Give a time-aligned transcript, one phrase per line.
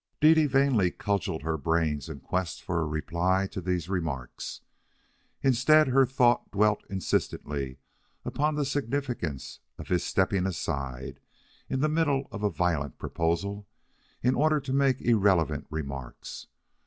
[0.19, 4.61] Dede vainly cudgeled her brains in quest of a reply to these remarks.
[5.43, 7.77] Instead, her thought dwelt insistently
[8.25, 11.19] upon the significance of his stepping aside,
[11.69, 13.67] in the middle of a violent proposal,
[14.23, 16.47] in order to make irrelevant remarks.